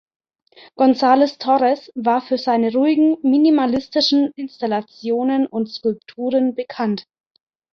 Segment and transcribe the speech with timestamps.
[0.77, 7.05] Gonzalez-Torres war für seine ruhigen, minimalistischen Installationen und Skulpturen bekannt.